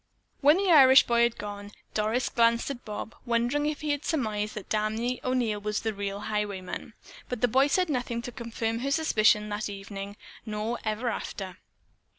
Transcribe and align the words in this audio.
When 0.39 0.57
the 0.57 0.71
Irish 0.71 1.03
boy 1.05 1.21
had 1.21 1.37
gone 1.37 1.73
Doris 1.93 2.27
glanced 2.29 2.71
at 2.71 2.83
Bob, 2.83 3.13
wondering 3.23 3.67
if 3.67 3.81
he 3.81 3.91
had 3.91 4.03
surmised 4.03 4.55
that 4.55 4.67
Danny 4.67 5.19
O'Neil 5.23 5.61
was 5.61 5.81
the 5.81 5.93
real 5.93 6.21
highwayman, 6.21 6.95
but 7.29 7.41
that 7.41 7.47
boy 7.49 7.67
said 7.67 7.87
nothing 7.87 8.23
to 8.23 8.31
confirm 8.31 8.79
her 8.79 8.89
suspicion 8.89 9.49
that 9.49 9.69
evening 9.69 10.17
nor 10.43 10.79
ever 10.83 11.09
after. 11.09 11.59